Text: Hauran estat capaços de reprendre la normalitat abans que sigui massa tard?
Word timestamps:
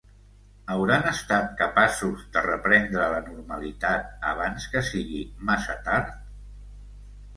Hauran 0.75 1.03
estat 1.09 1.51
capaços 1.59 2.23
de 2.37 2.43
reprendre 2.47 3.11
la 3.13 3.21
normalitat 3.27 4.27
abans 4.33 4.67
que 4.73 4.83
sigui 4.91 5.23
massa 5.51 5.77
tard? 5.91 6.13